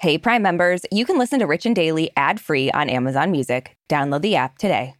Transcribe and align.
Hey, 0.00 0.16
Prime 0.16 0.40
members, 0.40 0.80
you 0.90 1.04
can 1.04 1.18
listen 1.18 1.40
to 1.40 1.46
Rich 1.46 1.66
and 1.66 1.76
Daily 1.76 2.10
ad 2.16 2.40
free 2.40 2.70
on 2.70 2.88
Amazon 2.88 3.30
Music. 3.30 3.76
Download 3.90 4.22
the 4.22 4.34
app 4.34 4.56
today. 4.56 4.94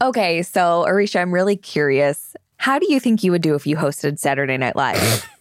Okay, 0.00 0.42
so 0.42 0.86
Aricia, 0.88 1.20
I'm 1.20 1.34
really 1.34 1.54
curious. 1.54 2.34
How 2.56 2.78
do 2.78 2.90
you 2.90 2.98
think 2.98 3.22
you 3.22 3.30
would 3.30 3.42
do 3.42 3.54
if 3.54 3.66
you 3.66 3.76
hosted 3.76 4.18
Saturday 4.18 4.56
Night 4.56 4.74
Live? 4.74 5.28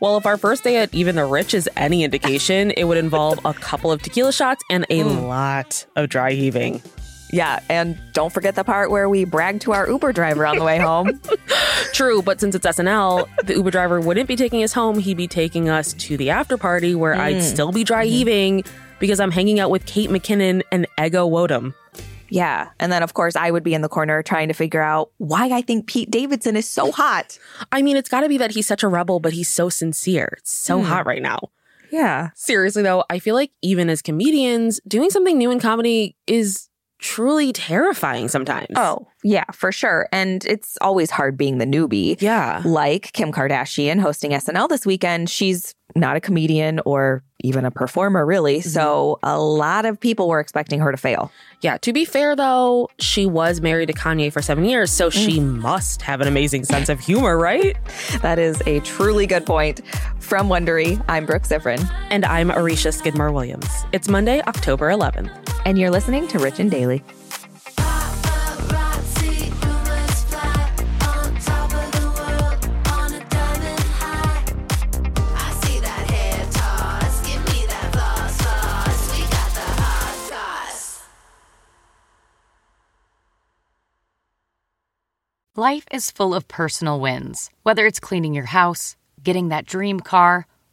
Well, 0.00 0.16
if 0.16 0.24
our 0.24 0.38
first 0.38 0.64
day 0.64 0.78
at 0.78 0.94
Even 0.94 1.16
the 1.16 1.26
Rich 1.26 1.52
is 1.52 1.68
any 1.76 2.02
indication, 2.02 2.70
it 2.70 2.84
would 2.84 2.96
involve 2.96 3.38
a 3.44 3.52
couple 3.52 3.92
of 3.92 4.00
tequila 4.00 4.32
shots 4.32 4.62
and 4.70 4.86
a 4.88 5.00
mm. 5.00 5.28
lot 5.28 5.84
of 5.94 6.08
dry 6.08 6.32
heaving. 6.32 6.80
Yeah, 7.30 7.60
and 7.68 7.98
don't 8.12 8.32
forget 8.32 8.54
the 8.54 8.64
part 8.64 8.90
where 8.90 9.08
we 9.08 9.24
brag 9.24 9.60
to 9.60 9.72
our 9.72 9.88
Uber 9.88 10.12
driver 10.12 10.46
on 10.46 10.56
the 10.56 10.64
way 10.64 10.78
home. 10.78 11.20
True, 11.92 12.22
but 12.22 12.40
since 12.40 12.54
it's 12.54 12.66
SNL, 12.66 13.28
the 13.44 13.54
Uber 13.54 13.70
driver 13.70 14.00
wouldn't 14.00 14.28
be 14.28 14.36
taking 14.36 14.62
us 14.62 14.72
home. 14.72 14.98
He'd 14.98 15.16
be 15.16 15.28
taking 15.28 15.68
us 15.68 15.92
to 15.94 16.16
the 16.16 16.30
after 16.30 16.56
party 16.56 16.94
where 16.94 17.14
I'd 17.14 17.36
mm. 17.36 17.42
still 17.42 17.72
be 17.72 17.84
dry 17.84 18.04
mm-hmm. 18.04 18.12
heaving 18.12 18.64
because 18.98 19.20
I'm 19.20 19.30
hanging 19.30 19.60
out 19.60 19.70
with 19.70 19.84
Kate 19.86 20.10
McKinnon 20.10 20.62
and 20.72 20.86
Ego 20.98 21.28
Nwodim. 21.28 21.74
yeah, 22.30 22.70
and 22.80 22.90
then 22.90 23.02
of 23.02 23.14
course 23.14 23.36
I 23.36 23.50
would 23.50 23.62
be 23.62 23.74
in 23.74 23.82
the 23.82 23.88
corner 23.88 24.22
trying 24.22 24.48
to 24.48 24.54
figure 24.54 24.82
out 24.82 25.10
why 25.18 25.50
I 25.50 25.62
think 25.62 25.86
Pete 25.86 26.10
Davidson 26.10 26.56
is 26.56 26.68
so 26.68 26.90
hot. 26.92 27.38
I 27.72 27.82
mean, 27.82 27.96
it's 27.96 28.08
got 28.08 28.22
to 28.22 28.28
be 28.28 28.38
that 28.38 28.52
he's 28.52 28.66
such 28.66 28.82
a 28.82 28.88
rebel, 28.88 29.20
but 29.20 29.32
he's 29.32 29.48
so 29.48 29.68
sincere. 29.68 30.34
It's 30.38 30.52
so 30.52 30.80
mm. 30.80 30.84
hot 30.84 31.06
right 31.06 31.22
now. 31.22 31.50
Yeah. 31.90 32.30
Seriously, 32.34 32.82
though, 32.82 33.04
I 33.08 33.18
feel 33.18 33.34
like 33.34 33.50
even 33.62 33.88
as 33.88 34.02
comedians, 34.02 34.80
doing 34.86 35.10
something 35.10 35.38
new 35.38 35.50
in 35.50 35.60
comedy 35.60 36.16
is 36.26 36.68
truly 36.98 37.52
terrifying 37.52 38.28
sometimes. 38.28 38.68
Oh, 38.76 39.06
yeah, 39.22 39.44
for 39.52 39.72
sure. 39.72 40.08
And 40.12 40.44
it's 40.44 40.76
always 40.80 41.10
hard 41.10 41.36
being 41.36 41.58
the 41.58 41.64
newbie. 41.64 42.20
yeah. 42.20 42.62
Like 42.64 43.12
Kim 43.12 43.32
Kardashian 43.32 44.00
hosting 44.00 44.32
SNL 44.32 44.68
this 44.68 44.84
weekend. 44.84 45.30
She's 45.30 45.74
not 45.94 46.16
a 46.16 46.20
comedian 46.20 46.80
or 46.84 47.22
even 47.40 47.64
a 47.64 47.70
performer, 47.70 48.26
really. 48.26 48.58
Mm-hmm. 48.58 48.68
So 48.68 49.18
a 49.22 49.38
lot 49.38 49.86
of 49.86 49.98
people 49.98 50.28
were 50.28 50.40
expecting 50.40 50.80
her 50.80 50.90
to 50.90 50.96
fail. 50.96 51.30
Yeah. 51.60 51.78
To 51.78 51.92
be 51.92 52.04
fair, 52.04 52.34
though, 52.34 52.88
she 52.98 53.26
was 53.26 53.60
married 53.60 53.86
to 53.86 53.92
Kanye 53.92 54.32
for 54.32 54.42
seven 54.42 54.64
years, 54.64 54.92
so 54.92 55.08
she 55.08 55.38
mm. 55.38 55.56
must 55.56 56.02
have 56.02 56.20
an 56.20 56.28
amazing 56.28 56.64
sense 56.64 56.88
of 56.88 57.00
humor, 57.00 57.38
right? 57.38 57.76
That 58.22 58.38
is 58.38 58.60
a 58.66 58.80
truly 58.80 59.26
good 59.26 59.46
point. 59.46 59.80
From 60.18 60.48
Wondery, 60.48 61.02
I'm 61.08 61.26
Brooke 61.26 61.44
Siffrinn, 61.44 61.88
And 62.10 62.24
I'm 62.24 62.50
Aricia 62.50 62.92
Skidmore 62.92 63.32
Williams. 63.32 63.68
It's 63.92 64.08
Monday, 64.08 64.42
October 64.42 64.90
11th. 64.90 65.47
And 65.68 65.78
you're 65.78 65.90
listening 65.90 66.26
to 66.26 66.38
Rich 66.38 66.60
and 66.60 66.70
Daily. 66.70 67.04
Paparazzi, 67.76 69.48
you 69.48 69.52
must 69.84 70.26
fly 70.28 70.72
on 71.06 71.34
top 71.42 71.70
of 71.74 71.92
the 71.92 72.06
world 72.16 72.64
on 72.90 73.12
a 73.12 73.20
diamond 73.28 73.80
high. 74.00 74.44
I 75.36 75.52
see 75.60 75.78
that 75.80 76.10
hair 76.10 76.46
toss, 76.52 77.20
give 77.26 77.44
me 77.52 77.66
that 77.66 77.92
floss, 77.92 78.40
floss. 78.40 79.12
We 79.12 79.20
got 79.28 79.50
the 79.52 79.60
hot 79.82 80.16
sauce. 80.30 81.04
Life 85.54 85.84
is 85.92 86.10
full 86.10 86.34
of 86.34 86.48
personal 86.48 86.98
wins, 86.98 87.50
whether 87.62 87.84
it's 87.84 88.00
cleaning 88.00 88.32
your 88.32 88.46
house, 88.46 88.96
getting 89.22 89.50
that 89.50 89.66
dream 89.66 90.00
car, 90.00 90.46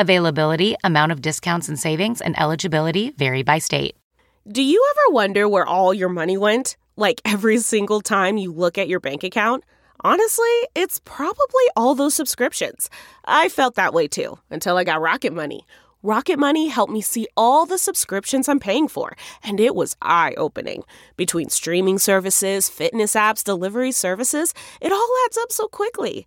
Availability, 0.00 0.76
amount 0.82 1.12
of 1.12 1.20
discounts 1.20 1.68
and 1.68 1.78
savings, 1.78 2.22
and 2.22 2.34
eligibility 2.40 3.10
vary 3.10 3.42
by 3.42 3.58
state. 3.58 3.98
Do 4.50 4.62
you 4.62 4.82
ever 4.92 5.14
wonder 5.14 5.46
where 5.46 5.66
all 5.66 5.92
your 5.92 6.08
money 6.08 6.38
went? 6.38 6.78
Like 6.96 7.20
every 7.26 7.58
single 7.58 8.00
time 8.00 8.38
you 8.38 8.50
look 8.50 8.78
at 8.78 8.88
your 8.88 8.98
bank 8.98 9.24
account? 9.24 9.62
Honestly, 10.02 10.48
it's 10.74 11.02
probably 11.04 11.64
all 11.76 11.94
those 11.94 12.14
subscriptions. 12.14 12.88
I 13.26 13.50
felt 13.50 13.74
that 13.74 13.92
way 13.92 14.08
too 14.08 14.38
until 14.48 14.78
I 14.78 14.84
got 14.84 15.02
Rocket 15.02 15.34
Money. 15.34 15.66
Rocket 16.02 16.38
Money 16.38 16.68
helped 16.68 16.94
me 16.94 17.02
see 17.02 17.26
all 17.36 17.66
the 17.66 17.76
subscriptions 17.76 18.48
I'm 18.48 18.58
paying 18.58 18.88
for, 18.88 19.14
and 19.42 19.60
it 19.60 19.74
was 19.74 19.98
eye 20.00 20.32
opening. 20.38 20.82
Between 21.18 21.50
streaming 21.50 21.98
services, 21.98 22.70
fitness 22.70 23.12
apps, 23.12 23.44
delivery 23.44 23.92
services, 23.92 24.54
it 24.80 24.92
all 24.92 25.08
adds 25.26 25.36
up 25.36 25.52
so 25.52 25.68
quickly. 25.68 26.26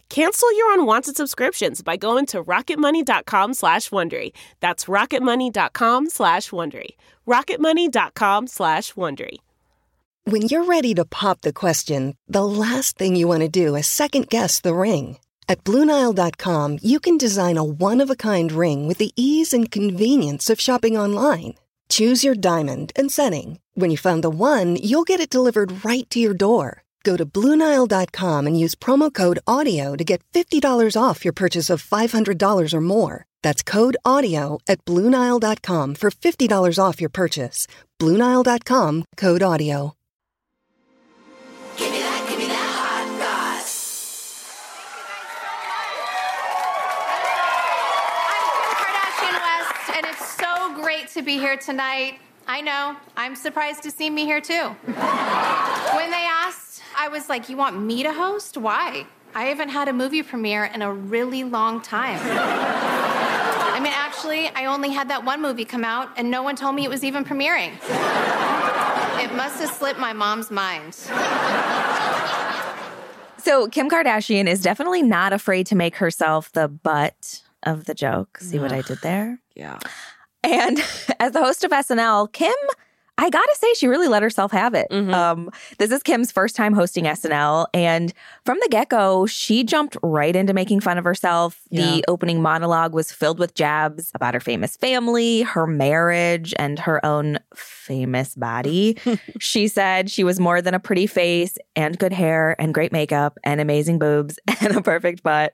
Cancel 0.11 0.53
your 0.57 0.73
unwanted 0.73 1.15
subscriptions 1.15 1.81
by 1.81 1.95
going 1.95 2.25
to 2.27 2.43
rocketmoney.com 2.43 3.53
slash 3.53 3.91
Wondery. 3.91 4.31
That's 4.59 4.85
rocketmoney.com 4.87 6.09
slash 6.09 6.49
Wondery. 6.49 6.97
rocketmoney.com 7.25 8.47
slash 8.47 8.91
Wondery. 8.95 9.37
When 10.25 10.41
you're 10.41 10.65
ready 10.65 10.93
to 10.95 11.05
pop 11.05 11.39
the 11.41 11.53
question, 11.53 12.17
the 12.27 12.43
last 12.43 12.97
thing 12.97 13.15
you 13.15 13.25
want 13.25 13.39
to 13.39 13.47
do 13.47 13.73
is 13.73 13.87
second 13.87 14.27
guess 14.27 14.59
the 14.59 14.75
ring. 14.75 15.17
At 15.47 15.63
Bluenile.com, 15.63 16.79
you 16.81 16.99
can 16.99 17.17
design 17.17 17.55
a 17.55 17.63
one 17.63 18.01
of 18.01 18.09
a 18.09 18.15
kind 18.17 18.51
ring 18.51 18.89
with 18.89 18.97
the 18.97 19.13
ease 19.15 19.53
and 19.53 19.71
convenience 19.71 20.49
of 20.49 20.59
shopping 20.59 20.97
online. 20.97 21.55
Choose 21.87 22.21
your 22.21 22.35
diamond 22.35 22.91
and 22.97 23.09
setting. 23.09 23.59
When 23.75 23.89
you 23.89 23.97
find 23.97 24.21
the 24.25 24.29
one, 24.29 24.75
you'll 24.75 25.07
get 25.11 25.21
it 25.21 25.29
delivered 25.29 25.85
right 25.85 26.09
to 26.09 26.19
your 26.19 26.33
door. 26.33 26.83
Go 27.03 27.17
to 27.17 27.25
Bluenile.com 27.25 28.47
and 28.47 28.59
use 28.59 28.75
promo 28.75 29.13
code 29.13 29.39
AUDIO 29.47 29.97
to 29.97 30.03
get 30.03 30.21
$50 30.33 30.95
off 31.01 31.23
your 31.25 31.33
purchase 31.33 31.69
of 31.69 31.83
$500 31.83 32.73
or 32.73 32.81
more. 32.81 33.25
That's 33.41 33.63
code 33.63 33.97
AUDIO 34.05 34.59
at 34.67 34.83
Bluenile.com 34.85 35.95
for 35.95 36.11
$50 36.11 36.77
off 36.83 37.01
your 37.01 37.09
purchase. 37.09 37.65
Bluenile.com 37.99 39.05
code 39.17 39.41
AUDIO. 39.41 39.93
Give 41.77 41.89
me 41.91 41.99
that, 41.99 42.25
give 42.29 42.37
me 42.37 42.45
that 42.47 42.69
hot 42.77 43.07
sauce. 43.17 44.45
I'm 48.29 48.45
Kim 48.59 48.75
Kardashian 48.77 49.37
West, 49.41 49.97
and 49.97 50.05
it's 50.05 50.27
so 50.35 50.51
great 50.83 51.07
to 51.15 51.21
be 51.23 51.37
here 51.39 51.57
tonight. 51.57 52.19
I 52.47 52.59
know, 52.61 52.97
I'm 53.15 53.35
surprised 53.35 53.83
to 53.83 53.91
see 53.91 54.09
me 54.09 54.25
here 54.25 54.41
too. 54.41 54.75
when 54.83 56.11
they 56.11 56.25
asked, 56.27 56.40
I 57.01 57.07
was 57.07 57.29
like, 57.29 57.49
You 57.49 57.57
want 57.57 57.81
me 57.81 58.03
to 58.03 58.13
host? 58.13 58.57
Why? 58.57 59.07
I 59.33 59.45
haven't 59.45 59.69
had 59.69 59.87
a 59.87 59.93
movie 59.93 60.21
premiere 60.21 60.65
in 60.65 60.83
a 60.83 60.93
really 60.93 61.43
long 61.43 61.81
time. 61.81 62.19
I 62.21 63.79
mean, 63.79 63.91
actually, 63.95 64.49
I 64.49 64.65
only 64.65 64.91
had 64.91 65.09
that 65.09 65.25
one 65.25 65.41
movie 65.41 65.65
come 65.65 65.83
out, 65.83 66.09
and 66.15 66.29
no 66.29 66.43
one 66.43 66.55
told 66.55 66.75
me 66.75 66.85
it 66.85 66.89
was 66.91 67.03
even 67.03 67.25
premiering. 67.25 67.71
It 69.19 69.33
must 69.33 69.59
have 69.61 69.71
slipped 69.71 69.99
my 69.99 70.13
mom's 70.13 70.51
mind. 70.51 70.93
So 73.37 73.67
Kim 73.69 73.89
Kardashian 73.89 74.45
is 74.45 74.61
definitely 74.61 75.01
not 75.01 75.33
afraid 75.33 75.65
to 75.67 75.75
make 75.75 75.95
herself 75.95 76.51
the 76.51 76.67
butt 76.67 77.41
of 77.63 77.85
the 77.85 77.95
joke. 77.95 78.37
See 78.39 78.59
what 78.59 78.71
I 78.71 78.81
did 78.83 78.99
there? 79.01 79.39
Yeah. 79.55 79.79
And 80.43 80.77
as 81.19 81.31
the 81.31 81.39
host 81.39 81.63
of 81.63 81.71
SNL, 81.71 82.31
Kim, 82.31 82.53
I 83.23 83.29
gotta 83.29 83.55
say, 83.59 83.71
she 83.75 83.85
really 83.87 84.07
let 84.07 84.23
herself 84.23 84.51
have 84.51 84.73
it. 84.73 84.87
Mhm. 84.91 85.13
Um, 85.13 85.49
this 85.77 85.91
is 85.91 86.01
Kim's 86.01 86.31
first 86.31 86.55
time 86.55 86.73
hosting 86.73 87.05
SNL. 87.05 87.67
And 87.73 88.11
from 88.45 88.57
the 88.63 88.67
get 88.69 88.89
go, 88.89 89.27
she 89.27 89.63
jumped 89.63 89.95
right 90.01 90.35
into 90.35 90.53
making 90.53 90.79
fun 90.79 90.97
of 90.97 91.03
herself. 91.03 91.61
Yeah. 91.69 91.85
The 91.85 92.05
opening 92.07 92.41
monologue 92.41 92.93
was 92.95 93.11
filled 93.11 93.37
with 93.37 93.53
jabs 93.53 94.11
about 94.15 94.33
her 94.33 94.39
famous 94.39 94.75
family, 94.75 95.43
her 95.43 95.67
marriage, 95.67 96.53
and 96.57 96.79
her 96.79 97.05
own 97.05 97.37
famous 97.55 98.33
body. 98.33 98.97
she 99.39 99.67
said 99.67 100.09
she 100.09 100.23
was 100.23 100.39
more 100.39 100.59
than 100.59 100.73
a 100.73 100.79
pretty 100.79 101.05
face 101.05 101.57
and 101.75 101.99
good 101.99 102.13
hair 102.13 102.55
and 102.59 102.73
great 102.73 102.91
makeup 102.91 103.37
and 103.43 103.61
amazing 103.61 103.99
boobs 103.99 104.39
and 104.61 104.75
a 104.75 104.81
perfect 104.81 105.21
butt. 105.21 105.53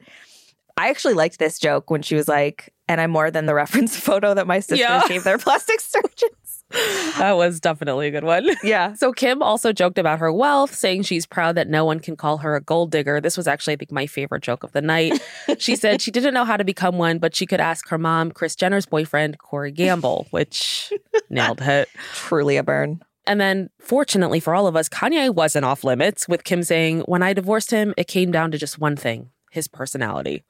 I 0.78 0.90
actually 0.90 1.16
liked 1.16 1.40
this 1.40 1.60
joke 1.60 1.90
when 1.90 2.02
she 2.02 2.16
was 2.16 2.28
like, 2.28 2.72
and 2.88 3.02
I'm 3.02 3.12
more 3.12 3.30
than 3.32 3.46
the 3.46 3.54
reference 3.56 3.98
photo 4.00 4.34
that 4.36 4.48
my 4.48 4.60
sisters 4.60 4.80
Yeah. 4.80 5.06
gave 5.08 5.24
their 5.26 5.38
plastic 5.38 5.82
surgeons. 5.82 6.32
That 6.72 7.34
was 7.38 7.60
definitely 7.60 8.08
a 8.08 8.12
good 8.12 8.24
one. 8.24 8.48
Yeah. 8.64 8.94
So 8.94 9.14
Kim 9.14 9.42
also 9.42 9.72
joked 9.72 9.98
about 9.98 10.20
her 10.20 10.32
wealth, 10.32 10.76
saying 10.76 11.04
she's 11.04 11.26
proud 11.26 11.56
that 11.56 11.70
no 11.70 11.86
one 11.86 12.00
can 12.00 12.16
call 12.16 12.38
her 12.40 12.56
a 12.56 12.62
gold 12.62 12.92
digger. 12.92 13.22
This 13.22 13.38
was 13.38 13.48
actually, 13.48 13.74
I 13.74 13.76
think, 13.78 13.92
my 13.92 14.08
favorite 14.08 14.44
joke 14.44 14.64
of 14.64 14.72
the 14.74 14.82
night. 14.82 15.22
She 15.58 15.76
said 15.76 16.02
she 16.02 16.12
didn't 16.12 16.34
know 16.34 16.44
how 16.46 16.58
to 16.58 16.64
become 16.64 16.98
one, 16.98 17.20
but 17.20 17.36
she 17.36 17.46
could 17.46 17.60
ask 17.62 17.88
her 17.90 17.98
mom, 17.98 18.32
Kris 18.32 18.56
Jenner's 18.56 18.86
boyfriend, 18.86 19.38
Corey 19.40 19.72
Gamble, 19.72 20.28
which 20.32 20.92
nailed 21.30 21.62
it. 21.62 21.88
Truly 22.14 22.58
a 22.58 22.64
burn. 22.64 23.02
And 23.26 23.40
then, 23.42 23.70
fortunately 23.80 24.40
for 24.40 24.54
all 24.54 24.68
of 24.68 24.76
us, 24.76 24.88
Kanye 24.90 25.34
wasn't 25.34 25.66
off 25.66 25.84
limits, 25.84 26.28
with 26.28 26.44
Kim 26.44 26.64
saying, 26.64 27.02
When 27.02 27.24
I 27.24 27.34
divorced 27.34 27.72
him, 27.72 27.94
it 27.98 28.08
came 28.08 28.32
down 28.32 28.52
to 28.52 28.58
just 28.58 28.80
one 28.80 28.96
thing 28.96 29.32
his 29.52 29.68
personality. 29.68 30.44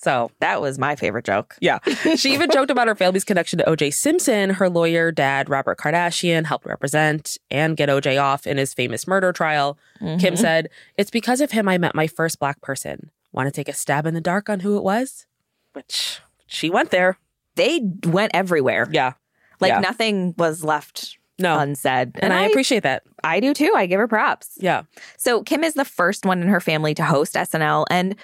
So 0.00 0.30
That 0.38 0.60
was 0.60 0.78
my 0.78 0.94
favorite 0.94 1.24
joke. 1.24 1.56
yeah. 1.60 1.78
She 2.16 2.32
even 2.32 2.50
joked 2.50 2.70
about 2.70 2.86
her 2.86 2.94
family's 2.94 3.24
connection 3.24 3.58
to 3.58 3.64
OJ 3.64 3.92
Simpson. 3.92 4.50
Her 4.50 4.68
lawyer, 4.68 5.10
dad, 5.10 5.48
Robert 5.50 5.78
Kardashian, 5.78 6.44
helped 6.46 6.66
represent 6.66 7.36
and 7.50 7.76
get 7.76 7.88
OJ 7.88 8.22
off 8.22 8.46
in 8.46 8.58
his 8.58 8.72
famous 8.72 9.06
murder 9.08 9.32
trial. 9.32 9.76
Kim 9.98 10.18
mm-hmm. 10.18 10.36
said, 10.36 10.68
It's 10.96 11.10
because 11.10 11.40
of 11.40 11.50
him 11.50 11.68
I 11.68 11.78
met 11.78 11.94
my 11.96 12.06
first 12.06 12.38
black 12.38 12.60
person. 12.60 13.10
Want 13.32 13.48
to 13.48 13.50
take 13.52 13.68
a 13.68 13.72
stab 13.72 14.06
in 14.06 14.14
the 14.14 14.20
dark 14.20 14.48
on 14.48 14.60
who 14.60 14.76
it 14.76 14.84
was? 14.84 15.26
Which 15.72 16.20
she 16.46 16.70
went 16.70 16.90
there. 16.90 17.18
They 17.56 17.80
went 18.06 18.30
everywhere. 18.34 18.86
Yeah. 18.90 19.14
Like 19.60 19.70
Yeah. 19.70 19.80
nothing 19.80 20.34
was 20.38 20.62
left 20.62 21.18
No. 21.40 21.58
unsaid. 21.58 22.12
and 22.20 22.32
I, 22.32 22.44
appreciate 22.44 22.84
that. 22.84 23.02
I 23.24 23.40
do 23.40 23.52
too. 23.52 23.72
I 23.74 23.86
give 23.86 23.98
her 23.98 24.06
props. 24.08 24.50
Yeah. 24.58 24.82
So 25.16 25.42
Kim 25.42 25.64
is 25.64 25.74
the 25.74 25.84
first 25.84 26.24
one 26.24 26.40
in 26.40 26.48
her 26.48 26.60
family 26.60 26.94
to 26.94 27.04
host 27.04 27.34
SNL. 27.34 27.84
And 27.90 28.14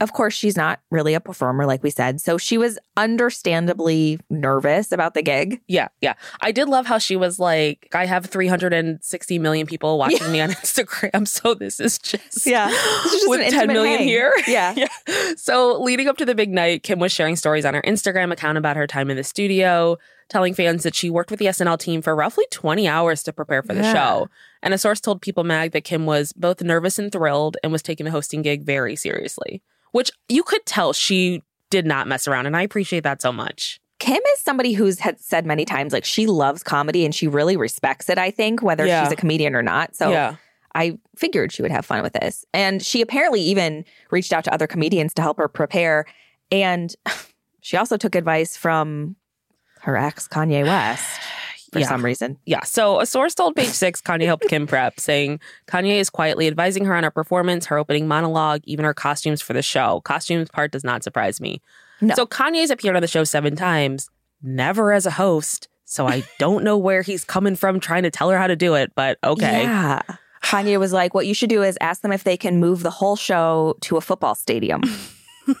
of 0.00 0.12
course, 0.12 0.32
she's 0.34 0.56
not 0.56 0.80
really 0.90 1.14
a 1.14 1.20
performer, 1.20 1.66
like 1.66 1.82
we 1.82 1.90
said. 1.90 2.20
So 2.20 2.38
she 2.38 2.56
was 2.56 2.78
understandably 2.96 4.18
nervous 4.30 4.92
about 4.92 5.14
the 5.14 5.22
gig. 5.22 5.60
Yeah. 5.66 5.88
Yeah. 6.00 6.14
I 6.40 6.52
did 6.52 6.68
love 6.68 6.86
how 6.86 6.98
she 6.98 7.16
was 7.16 7.38
like, 7.38 7.88
I 7.92 8.06
have 8.06 8.26
360 8.26 9.38
million 9.38 9.66
people 9.66 9.98
watching 9.98 10.30
me 10.30 10.40
on 10.40 10.50
Instagram. 10.62 11.26
So 11.26 11.54
this 11.54 11.80
is 11.80 11.98
just, 11.98 12.46
Yeah. 12.46 12.68
This 12.68 13.04
is 13.06 13.12
just 13.12 13.28
with 13.28 13.40
an 13.40 13.50
10 13.50 13.68
hang. 13.70 14.06
here. 14.06 14.32
Yeah. 14.46 14.72
yeah. 14.76 15.32
So 15.36 15.80
leading 15.82 16.08
up 16.08 16.16
to 16.18 16.24
the 16.24 16.34
big 16.34 16.50
night, 16.50 16.82
Kim 16.84 16.98
was 17.00 17.12
sharing 17.12 17.36
stories 17.36 17.64
on 17.64 17.74
her 17.74 17.82
Instagram 17.82 18.32
account 18.32 18.56
about 18.58 18.76
her 18.76 18.86
time 18.86 19.10
in 19.10 19.16
the 19.16 19.24
studio, 19.24 19.98
telling 20.28 20.54
fans 20.54 20.84
that 20.84 20.94
she 20.94 21.10
worked 21.10 21.30
with 21.30 21.40
the 21.40 21.46
SNL 21.46 21.78
team 21.78 22.02
for 22.02 22.14
roughly 22.14 22.44
20 22.50 22.86
hours 22.86 23.22
to 23.24 23.32
prepare 23.32 23.62
for 23.62 23.74
the 23.74 23.82
Yeah. 23.82 23.92
show. 23.92 24.28
And 24.62 24.72
a 24.74 24.78
source 24.78 25.00
told 25.00 25.22
People 25.22 25.44
Mag 25.44 25.72
that 25.72 25.84
Kim 25.84 26.06
was 26.06 26.32
both 26.32 26.62
nervous 26.62 26.98
and 26.98 27.10
thrilled 27.12 27.56
and 27.62 27.72
was 27.72 27.82
taking 27.82 28.04
the 28.04 28.10
hosting 28.10 28.42
gig 28.42 28.64
very 28.64 28.96
seriously, 28.96 29.62
which 29.92 30.10
you 30.28 30.42
could 30.42 30.64
tell 30.66 30.92
she 30.92 31.42
did 31.70 31.86
not 31.86 32.06
mess 32.06 32.26
around. 32.26 32.46
And 32.46 32.56
I 32.56 32.62
appreciate 32.62 33.04
that 33.04 33.20
so 33.22 33.32
much. 33.32 33.80
Kim 33.98 34.20
is 34.34 34.40
somebody 34.40 34.72
who's 34.72 35.00
had 35.00 35.20
said 35.20 35.44
many 35.44 35.64
times, 35.64 35.92
like 35.92 36.04
she 36.04 36.26
loves 36.26 36.62
comedy 36.62 37.04
and 37.04 37.14
she 37.14 37.26
really 37.26 37.56
respects 37.56 38.08
it, 38.08 38.16
I 38.16 38.30
think, 38.30 38.62
whether 38.62 38.86
Yeah. 38.86 39.02
she's 39.02 39.12
a 39.12 39.16
comedian 39.16 39.54
or 39.54 39.62
not. 39.62 39.96
So 39.96 40.10
yeah. 40.10 40.36
I 40.74 40.98
figured 41.16 41.50
she 41.52 41.62
would 41.62 41.72
have 41.72 41.84
fun 41.84 42.02
with 42.02 42.12
this. 42.12 42.44
And 42.54 42.80
she 42.82 43.00
apparently 43.02 43.40
even 43.40 43.84
reached 44.10 44.32
out 44.32 44.44
to 44.44 44.54
other 44.54 44.66
comedians 44.68 45.12
to 45.14 45.22
help 45.22 45.36
her 45.38 45.48
prepare. 45.48 46.06
And 46.52 46.94
she 47.60 47.76
also 47.76 47.96
took 47.96 48.14
advice 48.14 48.56
from 48.56 49.16
her 49.80 49.96
ex, 49.96 50.28
Kanye 50.28 50.64
West, 50.64 51.20
for 51.72 51.78
Yeah. 51.80 51.88
some 51.88 52.04
reason. 52.04 52.38
Yeah. 52.46 52.62
So 52.64 53.00
a 53.00 53.06
source 53.06 53.34
told 53.34 53.56
Page 53.56 53.68
Six 53.68 54.00
Kanye 54.00 54.24
helped 54.26 54.48
Kim 54.48 54.66
prep, 54.66 54.98
saying 55.00 55.40
Kanye 55.66 55.96
is 56.00 56.10
quietly 56.10 56.46
advising 56.46 56.84
her 56.84 56.94
on 56.94 57.04
her 57.04 57.10
performance, 57.10 57.66
her 57.66 57.78
opening 57.78 58.08
monologue, 58.08 58.60
even 58.64 58.84
her 58.84 58.94
costumes 58.94 59.40
for 59.42 59.52
the 59.52 59.62
show. 59.62 60.00
Costumes 60.04 60.48
part 60.50 60.72
does 60.72 60.84
not 60.84 61.02
surprise 61.02 61.40
me. 61.40 61.60
No. 62.00 62.14
So 62.14 62.26
Kanye's 62.26 62.70
appeared 62.70 62.96
on 62.96 63.02
the 63.02 63.08
show 63.08 63.24
seven 63.24 63.56
times, 63.56 64.08
never 64.42 64.92
as 64.92 65.04
a 65.06 65.10
host. 65.10 65.68
So 65.84 66.06
I 66.06 66.22
don't 66.38 66.64
know 66.64 66.76
where 66.78 67.02
he's 67.02 67.24
coming 67.24 67.56
from 67.56 67.80
trying 67.80 68.02
to 68.04 68.10
tell 68.10 68.30
her 68.30 68.38
how 68.38 68.46
to 68.46 68.56
do 68.56 68.74
it, 68.74 68.92
but 68.94 69.18
okay. 69.24 69.62
Yeah. 69.62 70.02
Kanye 70.44 70.78
was 70.78 70.92
like, 70.92 71.14
what 71.14 71.26
you 71.26 71.34
should 71.34 71.50
do 71.50 71.62
is 71.62 71.76
ask 71.80 72.02
them 72.02 72.12
if 72.12 72.22
they 72.24 72.36
can 72.36 72.60
move 72.60 72.82
the 72.82 72.90
whole 72.90 73.16
show 73.16 73.76
to 73.82 73.96
a 73.96 74.00
football 74.00 74.34
stadium. 74.34 74.82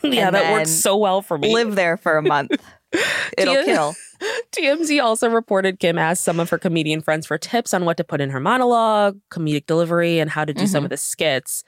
Yeah, 0.02 0.30
that 0.30 0.52
works 0.52 0.70
so 0.70 0.98
well 0.98 1.22
for 1.22 1.38
me. 1.38 1.54
Live 1.54 1.74
there 1.74 1.96
for 1.96 2.18
a 2.18 2.22
month. 2.22 2.50
It'll 3.38 3.54
you- 3.54 3.64
kill. 3.64 3.94
TMZ 4.52 5.02
also 5.02 5.30
reported 5.30 5.78
Kim 5.78 5.98
asked 5.98 6.24
some 6.24 6.40
of 6.40 6.50
her 6.50 6.58
comedian 6.58 7.00
friends 7.00 7.26
for 7.26 7.38
tips 7.38 7.72
on 7.72 7.84
what 7.84 7.96
to 7.98 8.04
put 8.04 8.20
in 8.20 8.30
her 8.30 8.40
monologue, 8.40 9.18
comedic 9.30 9.66
delivery, 9.66 10.18
and 10.18 10.30
how 10.30 10.44
to 10.44 10.52
do 10.52 10.66
some 10.66 10.78
mm-hmm. 10.78 10.86
of 10.86 10.90
the 10.90 10.96
skits. 10.96 11.62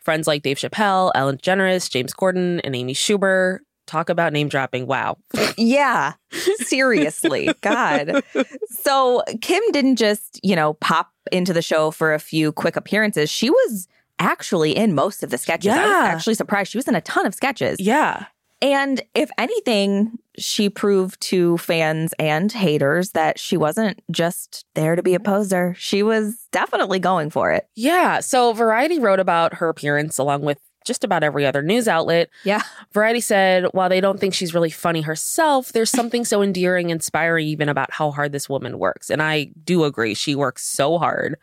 Friends 0.00 0.26
like 0.26 0.42
Dave 0.42 0.58
Chappelle, 0.58 1.12
Ellen 1.14 1.38
DeGeneres, 1.38 1.88
James 1.88 2.12
Corden, 2.12 2.60
and 2.62 2.76
Amy 2.76 2.92
Schumer 2.92 3.60
talk 3.86 4.08
about 4.08 4.32
name 4.32 4.48
dropping. 4.48 4.86
Wow. 4.86 5.18
Yeah, 5.56 6.14
seriously. 6.32 7.48
God. 7.60 8.24
So 8.68 9.22
Kim 9.40 9.62
didn't 9.70 9.96
just, 9.96 10.40
you 10.42 10.56
know, 10.56 10.74
pop 10.74 11.12
into 11.30 11.52
the 11.52 11.62
show 11.62 11.92
for 11.92 12.12
a 12.12 12.18
few 12.18 12.50
quick 12.50 12.74
appearances. 12.74 13.30
She 13.30 13.50
was 13.50 13.86
actually 14.18 14.76
in 14.76 14.96
most 14.96 15.22
of 15.22 15.30
the 15.30 15.38
sketches. 15.38 15.70
I 15.72 15.82
was 15.82 15.90
Yeah. 15.90 16.04
actually 16.06 16.34
surprised. 16.34 16.72
She 16.72 16.78
was 16.78 16.88
in 16.88 16.96
a 16.96 17.00
ton 17.02 17.24
of 17.24 17.36
sketches. 17.36 17.78
Yeah. 17.78 18.26
And 18.60 19.00
if 19.14 19.30
anything, 19.38 20.18
she 20.38 20.68
proved 20.68 21.20
to 21.22 21.58
fans 21.58 22.14
and 22.18 22.50
haters 22.50 23.10
that 23.10 23.38
she 23.38 23.56
wasn't 23.56 24.02
just 24.10 24.64
there 24.74 24.96
to 24.96 25.02
be 25.02 25.14
a 25.14 25.20
poser. 25.20 25.74
She 25.78 26.02
was 26.02 26.46
definitely 26.52 26.98
going 26.98 27.30
for 27.30 27.52
it. 27.52 27.68
Yeah. 27.74 28.20
So 28.20 28.52
Variety 28.52 28.98
wrote 28.98 29.20
about 29.20 29.54
her 29.54 29.68
appearance 29.68 30.18
along 30.18 30.42
with 30.42 30.58
just 30.84 31.02
about 31.02 31.22
every 31.22 31.46
other 31.46 31.62
news 31.62 31.88
outlet. 31.88 32.28
Yeah. 32.44 32.60
Variety 32.92 33.20
said, 33.20 33.64
while 33.72 33.88
they 33.88 34.00
don't 34.00 34.20
think 34.20 34.34
she's 34.34 34.54
really 34.54 34.70
funny 34.70 35.00
herself, 35.00 35.72
there's 35.72 35.90
something 35.94 36.24
so 36.24 36.42
endearing, 36.42 36.90
inspiring 36.90 37.46
even 37.46 37.68
about 37.68 37.90
how 37.90 38.10
hard 38.10 38.32
this 38.32 38.48
woman 38.48 38.78
works. 38.78 39.10
And 39.10 39.22
I 39.22 39.50
do 39.64 39.84
agree. 39.84 40.14
She 40.14 40.34
works 40.34 40.64
so 40.64 40.98
hard. 40.98 41.36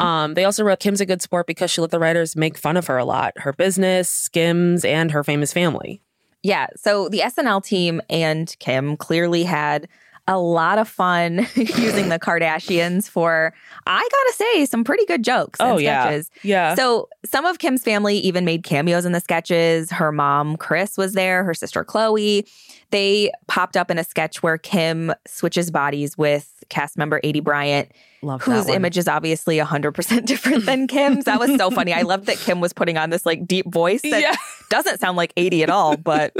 Um, 0.00 0.34
they 0.34 0.44
also 0.44 0.64
wrote 0.64 0.80
Kim's 0.80 1.00
a 1.00 1.06
good 1.06 1.22
sport 1.22 1.46
because 1.46 1.70
she 1.70 1.80
let 1.80 1.90
the 1.90 2.00
writers 2.00 2.34
make 2.34 2.58
fun 2.58 2.76
of 2.76 2.88
her 2.88 2.98
a 2.98 3.04
lot, 3.04 3.34
her 3.38 3.52
business, 3.52 4.08
Skims, 4.08 4.84
and 4.84 5.12
her 5.12 5.22
famous 5.22 5.52
family. 5.52 6.02
Yeah. 6.42 6.68
So 6.76 7.08
the 7.08 7.20
SNL 7.20 7.62
team 7.64 8.00
and 8.08 8.54
Kim 8.58 8.96
clearly 8.96 9.44
had 9.44 9.88
a 10.28 10.38
lot 10.38 10.78
of 10.78 10.88
fun 10.88 11.46
using 11.56 12.08
the 12.08 12.18
Kardashians 12.18 13.08
for, 13.10 13.52
I 13.86 13.98
gotta 13.98 14.32
say, 14.36 14.64
some 14.64 14.84
pretty 14.84 15.04
good 15.06 15.24
jokes 15.24 15.58
and 15.58 15.72
Oh, 15.72 15.78
yeah. 15.78 16.20
Yeah. 16.42 16.74
So 16.76 17.08
some 17.24 17.46
of 17.46 17.58
Kim's 17.58 17.82
family 17.82 18.16
even 18.18 18.44
made 18.44 18.62
cameos 18.62 19.04
in 19.04 19.12
the 19.12 19.20
sketches. 19.20 19.90
Her 19.90 20.12
mom, 20.12 20.56
Kris, 20.56 20.96
was 20.96 21.14
there, 21.14 21.42
her 21.44 21.54
sister, 21.54 21.84
Khloé. 21.84 22.48
They 22.90 23.30
popped 23.46 23.76
up 23.76 23.90
in 23.90 23.98
a 23.98 24.04
sketch 24.04 24.42
where 24.42 24.58
Kim 24.58 25.12
switches 25.26 25.70
bodies 25.70 26.18
with 26.18 26.62
cast 26.68 26.96
member 26.98 27.20
Aidy 27.22 27.42
Bryant, 27.42 27.90
Love 28.22 28.42
whose 28.42 28.68
image 28.68 28.98
is 28.98 29.08
obviously 29.08 29.58
100% 29.58 30.24
different 30.26 30.66
than 30.66 30.86
Kim's. 30.88 31.24
That 31.24 31.38
was 31.40 31.56
so 31.56 31.70
funny. 31.70 31.92
I 31.92 32.02
loved 32.02 32.26
that 32.26 32.36
Kim 32.38 32.60
was 32.60 32.72
putting 32.72 32.96
on 32.98 33.10
this 33.10 33.24
like 33.24 33.46
deep 33.46 33.72
voice 33.72 34.02
that 34.02 34.20
Yeah. 34.20 34.36
doesn't 34.70 35.00
sound 35.00 35.16
like 35.16 35.34
Aidy 35.36 35.62
at 35.62 35.70
all, 35.70 35.96
but 35.96 36.34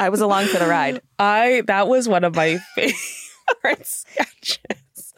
I 0.00 0.08
was 0.08 0.20
along 0.20 0.46
for 0.46 0.58
the 0.58 0.66
ride. 0.66 1.00
I 1.18 1.62
that 1.66 1.86
was 1.88 2.08
one 2.08 2.24
of 2.24 2.34
my 2.34 2.58
favorite 2.74 3.86
sketches. 3.86 5.12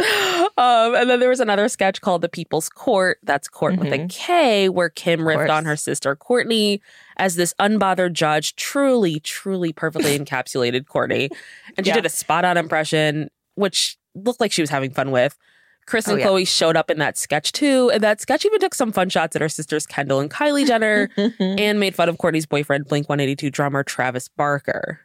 Um, 0.56 0.94
and 0.96 1.08
then 1.08 1.20
there 1.20 1.28
was 1.28 1.38
another 1.40 1.68
sketch 1.68 2.00
called 2.00 2.22
The 2.22 2.28
People's 2.28 2.68
Court. 2.68 3.18
That's 3.22 3.46
court 3.46 3.76
with 3.78 3.92
a 3.92 4.06
K, 4.08 4.68
where 4.68 4.88
Kim 4.88 5.26
ripped 5.26 5.50
on 5.50 5.64
her 5.64 5.76
sister 5.76 6.16
Kourtney 6.16 6.80
as 7.22 7.36
this 7.36 7.54
unbothered 7.60 8.12
judge, 8.12 8.56
truly, 8.56 9.20
truly 9.20 9.72
perfectly 9.72 10.18
encapsulated 10.18 10.84
Kourtney. 10.84 11.30
And 11.76 11.86
she 11.86 11.90
Yeah. 11.90 11.94
did 11.96 12.06
a 12.06 12.10
spot 12.10 12.44
on 12.44 12.56
impression, 12.56 13.30
which 13.54 13.96
looked 14.14 14.40
like 14.40 14.50
she 14.52 14.60
was 14.60 14.70
having 14.70 14.90
fun 14.90 15.10
with. 15.12 15.38
Kris 15.86 16.06
oh, 16.08 16.12
and 16.14 16.20
Oh, 16.22 16.36
yeah. 16.36 16.44
Khloé 16.44 16.48
showed 16.48 16.76
up 16.76 16.90
in 16.90 16.98
that 16.98 17.16
sketch 17.16 17.52
too. 17.52 17.90
And 17.92 18.02
that 18.02 18.20
sketch 18.20 18.44
even 18.44 18.58
took 18.60 18.74
some 18.74 18.92
fun 18.92 19.08
shots 19.08 19.34
at 19.36 19.42
her 19.42 19.48
sisters 19.48 19.86
Kendall 19.86 20.20
and 20.20 20.30
Kylie 20.30 20.66
Jenner 20.66 21.08
and 21.38 21.78
made 21.80 21.94
fun 21.94 22.08
of 22.08 22.18
Kourtney's 22.18 22.46
boyfriend, 22.46 22.86
Blink 22.86 23.08
182 23.08 23.50
drummer 23.50 23.82
Travis 23.84 24.28
Barker. 24.28 25.00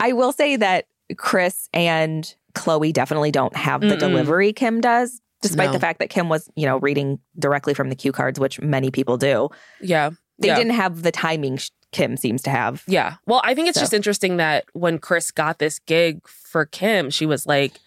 I 0.00 0.12
will 0.12 0.32
say 0.32 0.56
that 0.56 0.86
Kris 1.16 1.68
and 1.72 2.34
Khloé 2.54 2.92
definitely 2.92 3.30
don't 3.32 3.56
have 3.56 3.80
the 3.80 3.88
Mm-mm. 3.88 3.98
delivery 3.98 4.52
Kim 4.52 4.80
does, 4.80 5.20
despite 5.42 5.68
No. 5.68 5.72
the 5.72 5.80
fact 5.80 5.98
that 5.98 6.08
Kim 6.10 6.28
was, 6.28 6.48
you 6.56 6.64
know, 6.66 6.78
reading 6.78 7.18
directly 7.38 7.74
from 7.74 7.90
the 7.90 7.96
cue 7.96 8.12
cards, 8.12 8.40
which 8.40 8.60
many 8.60 8.90
people 8.90 9.16
do. 9.18 9.50
Yeah. 9.80 10.10
They 10.38 10.48
yeah. 10.48 10.56
didn't 10.56 10.72
have 10.74 11.02
the 11.02 11.12
timing 11.12 11.58
Kim 11.92 12.16
seems 12.16 12.42
to 12.42 12.50
have. 12.50 12.82
Yeah. 12.88 13.14
Well, 13.26 13.40
I 13.44 13.54
think 13.54 13.68
it's 13.68 13.76
So- 13.78 13.82
just 13.82 13.94
interesting 13.94 14.36
that 14.38 14.64
when 14.72 14.98
Kris 14.98 15.30
got 15.30 15.58
this 15.58 15.78
gig 15.78 16.26
for 16.26 16.66
Kim, 16.66 17.08
she 17.10 17.24
was 17.26 17.46
like, 17.46 17.78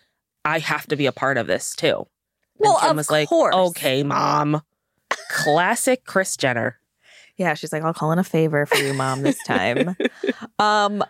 I 0.45 0.59
have 0.59 0.87
to 0.87 0.95
be 0.95 1.05
a 1.07 1.11
part 1.11 1.37
of 1.37 1.47
this 1.47 1.75
too. 1.75 1.95
And 1.97 2.07
Well, 2.59 2.79
Kim 2.79 2.91
of 2.91 2.97
was 2.97 3.11
like, 3.11 3.27
course. 3.27 3.53
okay, 3.53 4.03
mom. 4.03 4.61
Classic 5.29 6.03
Kris 6.05 6.37
Jenner. 6.37 6.79
Yeah, 7.37 7.53
she's 7.53 7.71
like, 7.71 7.83
I'll 7.83 7.93
call 7.93 8.11
in 8.13 8.19
a 8.19 8.23
favor 8.23 8.65
for 8.65 8.77
you, 8.77 8.93
mom, 8.93 9.21
this 9.21 9.37
time. 9.43 9.95
um, 10.59 11.03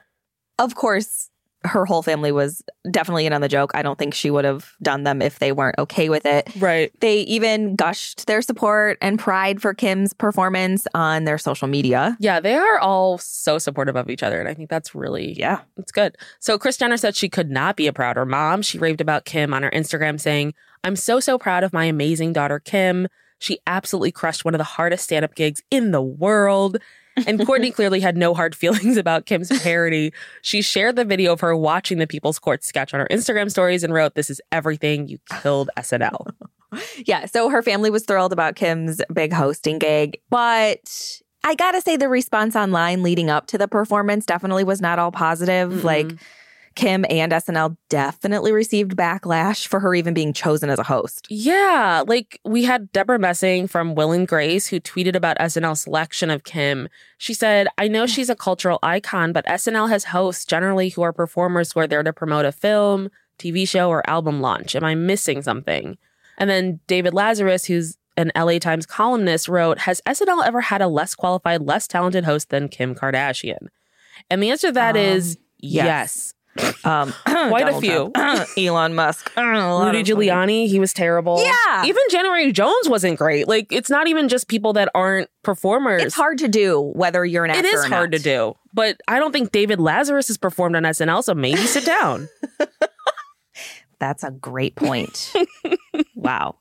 of 0.60 0.76
course, 0.76 1.30
her 1.64 1.86
whole 1.86 2.04
family 2.04 2.32
was 2.32 2.62
definitely 2.92 3.26
in 3.26 3.34
on 3.34 3.42
the 3.42 3.48
joke. 3.50 3.72
I 3.74 3.82
don't 3.82 3.98
think 4.00 4.14
she 4.14 4.30
would 4.32 4.46
have 4.46 4.72
done 4.82 5.04
them 5.04 5.22
if 5.22 5.40
they 5.40 5.52
weren't 5.52 5.78
okay 5.80 6.08
with 6.10 6.26
it. 6.26 6.50
Right. 6.60 6.92
They 7.02 7.22
even 7.22 7.76
gushed 7.76 8.28
their 8.28 8.42
support 8.42 8.98
and 9.02 9.20
pride 9.20 9.62
for 9.62 9.74
Kim's 9.74 10.14
performance 10.14 10.88
on 10.94 11.26
their 11.26 11.38
social 11.38 11.68
media. 11.68 12.16
Yeah, 12.20 12.40
they 12.40 12.56
are 12.56 12.80
all 12.80 13.18
so 13.18 13.58
supportive 13.58 13.96
of 13.96 14.10
each 14.10 14.24
other. 14.24 14.40
And 14.40 14.48
I 14.48 14.54
think 14.54 14.70
that's 14.70 14.94
really, 14.96 15.34
Yeah. 15.34 15.62
it's 15.78 15.92
good. 15.92 16.16
So 16.40 16.58
Kris 16.58 16.78
Jenner 16.78 16.98
said 16.98 17.16
she 17.16 17.28
could 17.30 17.50
not 17.50 17.76
be 17.76 17.88
a 17.88 17.94
prouder 17.94 18.26
mom. 18.26 18.62
She 18.62 18.78
raved 18.78 19.02
about 19.02 19.26
Kim 19.26 19.54
on 19.54 19.64
her 19.64 19.72
Instagram 19.72 20.20
saying, 20.20 20.54
I'm 20.84 20.96
so, 20.96 21.20
so 21.20 21.38
proud 21.38 21.64
of 21.64 21.74
my 21.74 21.86
amazing 21.86 22.34
daughter, 22.34 22.60
Kim. 22.60 23.08
She 23.40 23.60
absolutely 23.68 24.12
crushed 24.12 24.46
one 24.46 24.54
of 24.54 24.60
the 24.60 24.64
hardest 24.64 25.04
stand 25.04 25.26
up 25.26 25.36
gigs 25.36 25.62
in 25.70 25.92
the 25.92 26.02
world. 26.02 26.78
And 27.26 27.40
Kourtney 27.40 27.74
clearly 27.74 28.00
had 28.00 28.16
no 28.16 28.34
hard 28.34 28.56
feelings 28.56 28.98
about 28.98 29.26
Kim's 29.26 29.50
parody. 29.62 30.14
She 30.42 30.62
shared 30.62 30.96
the 30.96 31.06
video 31.06 31.34
of 31.34 31.40
her 31.42 31.56
watching 31.56 31.98
the 31.98 32.08
People's 32.08 32.40
Court 32.40 32.64
sketch 32.64 32.94
on 32.94 33.00
her 33.00 33.08
Instagram 33.10 33.50
stories 33.50 33.84
and 33.84 33.94
wrote, 33.94 34.16
This 34.16 34.30
is 34.30 34.42
everything. 34.52 35.08
You 35.08 35.20
killed 35.42 35.70
SNL. 35.78 36.32
Yeah. 37.06 37.28
So 37.28 37.48
her 37.48 37.64
family 37.64 37.90
was 37.90 38.04
thrilled 38.04 38.34
about 38.34 38.58
Kim's 38.58 39.02
big 39.14 39.32
hosting 39.32 39.80
gig. 39.80 40.20
But 40.30 41.22
I 41.46 41.56
got 41.56 41.72
to 41.72 41.82
say, 41.82 41.96
the 41.96 42.10
response 42.10 42.58
online 42.58 43.04
leading 43.04 43.30
up 43.30 43.48
to 43.48 43.58
the 43.58 43.70
performance 43.70 44.26
definitely 44.26 44.66
was 44.66 44.82
not 44.82 45.00
all 45.00 45.12
positive. 45.12 45.72
Mm-mm. 45.72 45.84
Like, 45.84 46.08
Kim 46.78 47.06
and 47.10 47.32
SNL 47.32 47.76
definitely 47.90 48.52
received 48.52 48.96
backlash 48.96 49.68
for 49.68 49.80
her 49.80 49.96
even 49.96 50.14
being 50.14 50.32
chosen 50.32 50.70
as 50.70 50.78
a 50.80 50.84
host. 50.84 51.26
Yeah, 51.28 52.04
like 52.08 52.40
we 52.46 52.64
had 52.64 52.92
Debra 52.92 53.18
Messing 53.20 53.68
from 53.68 53.96
Will 53.96 54.12
and 54.12 54.28
Grace 54.28 54.68
who 54.68 54.80
tweeted 54.80 55.16
about 55.16 55.38
SNL's 55.40 55.82
selection 55.82 56.30
of 56.30 56.44
Kim. 56.44 56.88
She 57.18 57.34
said, 57.34 57.68
I 57.80 57.88
know 57.88 58.06
she's 58.06 58.30
a 58.30 58.36
cultural 58.36 58.78
icon, 58.84 59.34
but 59.34 59.46
SNL 59.48 59.90
has 59.90 60.06
hosts 60.06 60.46
generally 60.46 60.90
who 60.90 61.02
are 61.02 61.12
performers 61.12 61.72
who 61.72 61.80
are 61.80 61.88
there 61.88 62.04
to 62.04 62.14
promote 62.14 62.46
a 62.46 62.52
film, 62.52 63.10
TV 63.40 63.68
show, 63.68 63.90
or 63.90 64.08
album 64.10 64.40
launch. 64.40 64.76
Am 64.76 64.84
I 64.84 64.94
missing 64.94 65.42
something? 65.42 65.98
And 66.38 66.48
then 66.48 66.80
David 66.86 67.14
Lazarus, 67.16 67.66
who's 67.66 67.98
an 68.18 68.32
LA 68.36 68.60
Times 68.60 68.86
columnist, 68.86 69.48
wrote, 69.48 69.80
Has 69.80 70.00
SNL 70.08 70.46
ever 70.46 70.62
had 70.62 70.84
a 70.84 70.88
less 70.88 71.16
qualified, 71.16 71.62
less 71.64 71.88
talented 71.88 72.24
host 72.26 72.50
than 72.50 72.70
Kim 72.70 72.94
Kardashian? 72.94 73.68
And 74.30 74.44
the 74.44 74.52
answer 74.52 74.68
to 74.68 74.74
that 74.74 74.96
Um, 74.96 75.02
is 75.02 75.38
yes. 75.60 75.86
yes. 75.86 76.34
Um, 76.84 77.14
Quite 77.26 77.70
a 77.70 77.80
few. 77.80 78.12
Elon 78.58 78.96
Musk, 78.96 79.32
Rudy 79.38 80.04
Giuliani, 80.04 80.68
he 80.68 80.80
was 80.80 80.94
terrible. 80.94 81.44
Yeah. 81.44 81.86
Even 81.86 82.02
January 82.10 82.52
Jones 82.52 82.88
wasn't 82.90 83.18
great. 83.18 83.48
Like, 83.48 83.72
it's 83.72 83.90
not 83.90 84.08
even 84.08 84.30
just 84.30 84.48
people 84.48 84.74
that 84.74 84.90
aren't 84.96 85.30
performers. 85.44 86.04
It's 86.04 86.16
hard 86.16 86.38
to 86.40 86.48
do 86.48 86.82
whether 86.96 87.26
you're 87.26 87.46
an 87.46 87.52
actor. 87.52 87.66
It 87.66 87.74
is 87.74 87.86
hard 87.86 88.12
not. 88.12 88.18
to 88.18 88.24
do. 88.24 88.56
But 88.74 89.02
I 89.08 89.20
don't 89.20 89.32
think 89.32 89.52
David 89.52 89.80
Lazarus 89.80 90.28
has 90.28 90.38
performed 90.38 90.76
on 90.76 90.84
SNL, 90.84 91.24
so 91.24 91.34
maybe 91.34 91.62
sit 91.62 91.86
down. 91.86 92.30
That's 94.00 94.24
a 94.24 94.32
great 94.32 94.76
point. 94.76 95.34
wow. 96.16 96.56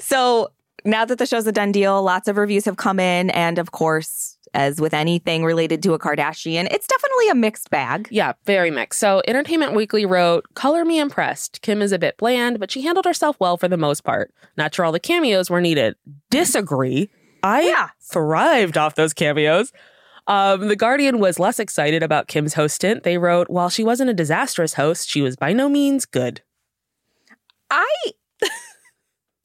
So 0.00 0.52
now 0.84 1.04
that 1.04 1.18
the 1.18 1.26
show's 1.26 1.46
a 1.46 1.52
done 1.52 1.72
deal, 1.72 2.02
lots 2.02 2.28
of 2.28 2.36
reviews 2.36 2.64
have 2.66 2.76
come 2.76 3.00
in. 3.00 3.30
And 3.30 3.58
of 3.58 3.72
course, 3.72 4.36
as 4.54 4.80
with 4.80 4.92
anything 4.94 5.44
related 5.44 5.82
to 5.84 5.94
a 5.94 5.98
Kardashian, 5.98 6.66
it's 6.72 6.86
definitely 6.86 7.28
a 7.28 7.34
mixed 7.34 7.70
bag. 7.70 8.08
yeah, 8.10 8.32
very 8.44 8.70
mixed. 8.70 9.00
So 9.00 9.22
Entertainment 9.26 9.74
Weekly 9.74 10.04
wrote, 10.06 10.44
Color 10.54 10.84
me 10.84 10.98
impressed. 11.00 11.62
Kim 11.62 11.80
is 11.82 11.92
a 11.92 11.98
bit 11.98 12.16
bland, 12.18 12.60
but 12.60 12.70
she 12.70 12.82
handled 12.82 13.04
herself 13.06 13.36
well 13.40 13.56
for 13.56 13.68
the 13.68 13.76
most 13.76 14.02
part. 14.04 14.32
Not 14.56 14.74
sure 14.74 14.84
all 14.84 14.92
the 14.92 15.00
cameos 15.00 15.48
were 15.50 15.60
needed. 15.60 15.94
Disagree. 16.30 17.10
I 17.42 17.62
Yeah. 17.62 17.88
thrived 18.00 18.76
off 18.76 18.94
those 18.94 19.12
cameos. 19.14 19.72
Um, 20.28 20.68
the 20.68 20.76
Guardian 20.76 21.18
was 21.18 21.40
less 21.40 21.58
excited 21.58 22.02
about 22.02 22.28
Kim's 22.28 22.54
host 22.54 22.76
stint. 22.76 23.02
They 23.02 23.18
wrote, 23.18 23.50
while 23.50 23.68
she 23.70 23.82
wasn't 23.82 24.10
a 24.10 24.14
disastrous 24.14 24.74
host, 24.74 25.08
she 25.08 25.20
was 25.22 25.34
by 25.34 25.52
no 25.52 25.68
means 25.68 26.04
good. 26.06 26.42
I 27.70 27.86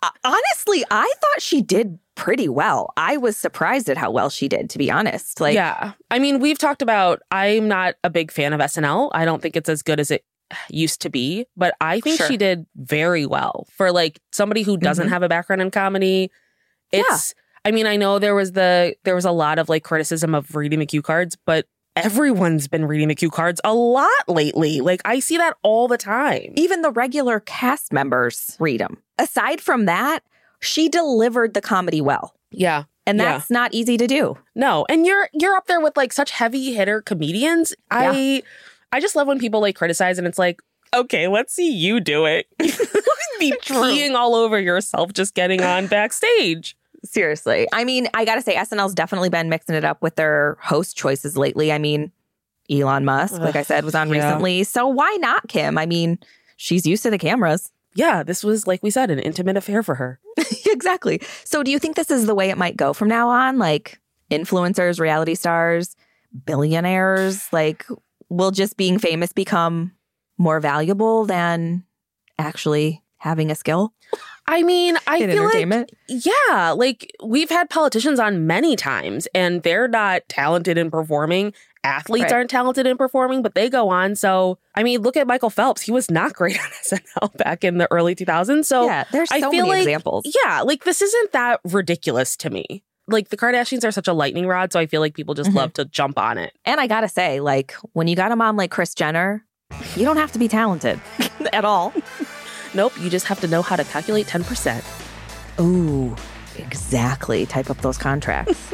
Uh, 0.03 0.09
honestly, 0.23 0.83
I 0.91 1.11
thought 1.19 1.41
she 1.41 1.59
did 1.63 1.97
pretty 2.17 2.49
well. 2.49 2.91
I 2.97 3.15
was 3.15 3.37
surprised 3.37 3.89
at 3.89 3.95
how 3.95 4.11
well 4.11 4.29
she 4.29 4.49
did, 4.49 4.69
to 4.71 4.77
be 4.77 4.91
honest. 4.91 5.39
Like, 5.39 5.53
yeah. 5.53 5.93
I 6.11 6.19
mean, 6.19 6.39
we've 6.39 6.57
talked 6.57 6.81
about, 6.81 7.21
I'm 7.31 7.67
not 7.69 7.95
a 8.03 8.09
big 8.09 8.31
fan 8.31 8.51
of 8.51 8.59
SNL. 8.59 9.11
I 9.13 9.23
don't 9.23 9.41
think 9.41 9.55
it's 9.55 9.69
as 9.69 9.81
good 9.83 9.99
as 9.99 10.11
it 10.11 10.25
used 10.69 10.99
to 11.01 11.09
be, 11.09 11.45
but 11.55 11.75
I 11.79 11.99
think 12.01 12.17
Sure. 12.17 12.27
she 12.27 12.35
did 12.37 12.65
very 12.75 13.25
well 13.25 13.67
for 13.71 13.91
like 13.91 14.19
somebody 14.31 14.63
who 14.63 14.77
doesn't 14.77 15.07
Mhm. 15.07 15.11
have 15.11 15.23
a 15.23 15.29
background 15.29 15.61
in 15.61 15.71
comedy. 15.71 16.31
Yeah. 16.91 17.01
It's, 17.11 17.33
I 17.63 17.71
mean, 17.71 17.85
I 17.85 17.97
know 17.97 18.17
there 18.17 18.33
was 18.35 18.53
the, 18.53 18.95
there 19.03 19.15
was 19.15 19.25
a 19.25 19.31
lot 19.31 19.59
of 19.59 19.69
like 19.69 19.83
criticism 19.83 20.33
of 20.33 20.55
reading 20.55 20.79
the 20.79 20.85
cue 20.85 21.01
cards, 21.01 21.37
but 21.45 21.67
everyone's 21.97 22.67
been 22.67 22.85
reading 22.85 23.09
the 23.09 23.15
cue 23.15 23.29
cards 23.29 23.59
a 23.63 23.73
lot 23.73 24.09
lately. 24.27 24.81
Like 24.81 25.01
I 25.05 25.19
see 25.19 25.37
that 25.37 25.57
all 25.63 25.87
the 25.87 25.97
time. 25.97 26.53
even 26.55 26.81
the 26.81 26.91
regular 26.91 27.39
cast 27.41 27.91
members 27.91 28.55
read 28.59 28.79
them. 28.79 28.97
Aside 29.19 29.59
from 29.61 29.85
that, 29.85 30.19
she 30.59 30.89
delivered 30.89 31.53
the 31.53 31.61
comedy 31.61 32.01
well. 32.01 32.33
Yeah. 32.51 32.83
And 33.05 33.17
Yeah. 33.17 33.33
that's 33.37 33.49
not 33.49 33.73
easy 33.73 33.97
to 33.97 34.07
do. 34.07 34.37
No, 34.55 34.85
and 34.89 35.05
you're 35.05 35.29
you're 35.33 35.55
up 35.55 35.67
there 35.67 35.79
with 35.79 35.95
like 35.95 36.11
such 36.11 36.31
heavy 36.31 36.73
hitter 36.73 37.01
comedians. 37.01 37.73
I 37.89 38.43
I 38.91 38.99
just 38.99 39.15
love 39.15 39.27
when 39.27 39.39
people 39.39 39.61
like 39.61 39.75
criticize 39.75 40.17
and 40.17 40.27
it's 40.27 40.37
like, 40.37 40.61
okay, 40.93 41.27
let's 41.27 41.53
see 41.53 41.71
you 41.71 41.99
do 41.99 42.25
it. 42.25 42.47
Be 43.39 43.51
peeing 43.51 44.15
all 44.15 44.33
over 44.33 44.59
yourself 44.59 45.13
just 45.13 45.35
getting 45.35 45.61
on 45.61 45.87
backstage. 45.87 46.75
Seriously. 47.05 47.67
I 47.71 47.83
mean, 47.83 48.07
I 48.15 48.25
got 48.25 48.35
to 48.35 48.41
say, 48.41 48.55
SNL's 48.55 48.95
definitely 48.95 49.29
been 49.29 49.47
mixing 49.47 49.75
it 49.75 49.85
up 49.85 50.01
with 50.01 50.15
their 50.15 50.57
host 50.59 50.97
choices 50.97 51.37
lately. 51.37 51.71
I 51.71 51.77
mean, 51.77 52.11
Elon 52.69 53.05
Musk, 53.05 53.39
like 53.39 53.55
I 53.55 53.61
said, 53.61 53.85
was 53.85 53.93
on 53.93 54.09
yeah. 54.09 54.15
recently. 54.15 54.63
So 54.63 54.87
why 54.87 55.15
not 55.19 55.47
Kim? 55.47 55.77
I 55.77 55.85
mean, 55.85 56.17
she's 56.57 56.85
used 56.85 57.03
to 57.03 57.11
the 57.11 57.19
cameras. 57.19 57.71
Yeah, 57.97 58.21
this 58.21 58.43
was 58.43 58.67
like 58.67 58.83
we 58.83 58.91
said, 58.91 59.09
an 59.09 59.17
intimate 59.17 59.57
affair 59.57 59.81
for 59.81 59.95
her. 59.95 60.19
exactly. 60.67 61.19
So 61.43 61.63
do 61.63 61.71
you 61.71 61.79
think 61.79 61.95
this 61.95 62.11
is 62.11 62.27
the 62.27 62.35
way 62.35 62.51
it 62.51 62.57
might 62.57 62.77
go 62.77 62.93
from 62.93 63.07
now 63.07 63.27
on? 63.29 63.57
Like 63.57 63.99
influencers, 64.29 64.99
reality 64.99 65.33
stars, 65.33 65.95
billionaires, 66.45 67.51
like 67.51 67.87
will 68.29 68.51
just 68.51 68.77
being 68.77 68.99
famous 68.99 69.33
become 69.33 69.93
more 70.37 70.59
valuable 70.59 71.25
than 71.25 71.83
actually 72.37 73.03
having 73.17 73.49
a 73.49 73.55
skill 73.55 73.95
I 74.49 74.63
mean, 74.63 74.97
I 75.07 75.19
feel 75.27 75.43
like 75.43 75.89
yeah, 76.07 76.71
like 76.71 77.13
we've 77.23 77.49
had 77.49 77.69
politicians 77.69 78.19
on 78.19 78.47
many 78.47 78.75
times 78.75 79.27
and 79.35 79.61
they're 79.63 79.87
not 79.89 80.21
talented 80.29 80.77
in 80.77 80.89
performing. 80.89 81.53
Athletes 81.83 82.23
Right. 82.25 82.33
aren't 82.33 82.49
talented 82.49 82.85
in 82.87 82.97
performing, 82.97 83.41
but 83.41 83.55
they 83.55 83.69
go 83.69 83.89
on. 83.89 84.15
So, 84.15 84.57
I 84.75 84.83
mean, 84.83 85.01
look 85.01 85.15
at 85.15 85.27
Michael 85.27 85.49
Phelps. 85.49 85.81
He 85.81 85.91
was 85.91 86.09
not 86.09 86.33
great 86.39 86.57
on 86.59 86.69
SNL 86.83 87.35
back 87.37 87.63
in 87.63 87.77
the 87.77 87.87
early 87.91 88.15
2000s. 88.15 88.65
So, 88.65 88.85
yeah, 88.85 89.03
there's 89.11 89.31
I 89.31 89.39
so 89.41 89.51
feel 89.51 89.65
many 89.67 89.69
like- 89.79 89.79
examples. 89.83 90.25
Yeah, 90.45 90.61
like 90.61 90.83
this 90.85 91.01
isn't 91.01 91.31
that 91.33 91.59
ridiculous 91.65 92.35
to 92.37 92.49
me. 92.49 92.83
Like 93.09 93.29
the 93.29 93.37
Kardashians 93.37 93.85
are 93.85 93.91
such 93.91 94.07
a 94.09 94.13
lightning 94.13 94.47
rod, 94.47 94.73
so 94.73 94.79
I 94.79 94.85
feel 94.85 94.99
like 95.01 95.13
people 95.13 95.33
just 95.33 95.51
Mhm. 95.51 95.55
love 95.55 95.73
to 95.73 95.85
jump 95.85 96.17
on 96.17 96.37
it. 96.37 96.53
And 96.65 96.79
I 96.81 96.87
gotta 96.87 97.07
say, 97.09 97.39
like, 97.39 97.73
when 97.93 98.07
you 98.07 98.15
got 98.17 98.31
a 98.33 98.35
mom 98.35 98.57
like 98.57 98.71
Kris 98.71 98.93
Jenner, 98.93 99.45
you 99.95 100.03
don't 100.03 100.17
have 100.17 100.31
to 100.33 100.39
be 100.39 100.47
talented 100.49 100.99
at 101.53 101.63
all. 101.63 101.93
Nope, 102.77 102.93
you 103.01 103.09
just 103.09 103.25
have 103.25 103.39
to 103.39 103.47
know 103.47 103.63
how 103.63 103.75
to 103.75 103.83
calculate 103.83 104.27
10%. 104.27 104.85
Ooh, 105.59 106.15
exactly. 106.57 107.47
Type 107.47 107.71
up 107.71 107.81
those 107.81 107.97
contracts. 107.97 108.71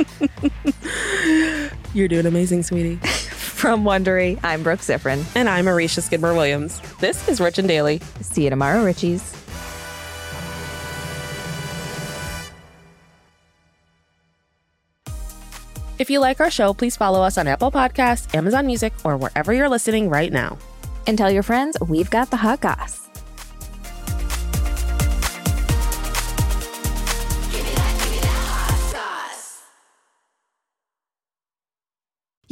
You're 1.94 2.10
doing 2.10 2.26
amazing, 2.26 2.64
sweetie. 2.64 2.98
From 2.98 3.86
Wondery, 3.86 4.38
I'm 4.44 4.62
Brooke 4.62 4.82
Siffrinn. 4.82 5.24
and 5.38 5.48
I'm 5.48 5.68
Aricia 5.68 6.02
Skidmore 6.02 6.34
Williams. 6.34 6.82
This 7.00 7.30
is 7.30 7.40
Rich 7.40 7.60
and 7.60 7.68
Daily. 7.70 8.02
See 8.20 8.44
you 8.44 8.50
tomorrow, 8.50 8.84
Richies. 8.84 9.40
If 15.98 16.10
you 16.10 16.20
like 16.20 16.42
our 16.42 16.52
show, 16.52 16.74
please 16.74 16.98
follow 16.98 17.22
us 17.22 17.38
on 17.38 17.48
Apple 17.48 17.72
Podcasts, 17.72 18.36
Amazon 18.36 18.66
Music, 18.66 18.92
or 19.06 19.16
wherever 19.16 19.54
you're 19.54 19.70
listening 19.70 20.10
right 20.10 20.34
now. 20.34 20.58
And 21.08 21.18
tell 21.18 21.32
your 21.32 21.44
friends 21.44 21.78
we've 21.88 22.10
got 22.10 22.32
the 22.32 22.38
hot 22.38 22.60
goss. 22.60 23.04